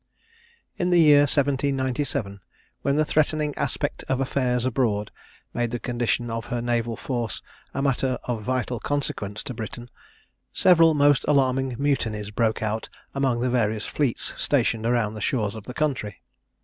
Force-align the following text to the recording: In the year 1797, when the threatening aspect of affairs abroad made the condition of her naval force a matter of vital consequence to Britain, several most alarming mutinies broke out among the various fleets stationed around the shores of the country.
In 0.79 0.89
the 0.89 0.97
year 0.97 1.19
1797, 1.29 2.39
when 2.81 2.95
the 2.95 3.05
threatening 3.05 3.53
aspect 3.55 4.03
of 4.09 4.19
affairs 4.19 4.65
abroad 4.65 5.11
made 5.53 5.69
the 5.69 5.77
condition 5.77 6.31
of 6.31 6.45
her 6.45 6.59
naval 6.59 6.95
force 6.97 7.43
a 7.71 7.83
matter 7.83 8.17
of 8.23 8.41
vital 8.41 8.79
consequence 8.79 9.43
to 9.43 9.53
Britain, 9.53 9.91
several 10.51 10.95
most 10.95 11.23
alarming 11.27 11.75
mutinies 11.77 12.31
broke 12.31 12.63
out 12.63 12.89
among 13.13 13.41
the 13.41 13.49
various 13.51 13.85
fleets 13.85 14.33
stationed 14.37 14.87
around 14.87 15.13
the 15.13 15.21
shores 15.21 15.53
of 15.53 15.65
the 15.65 15.73
country. 15.75 16.23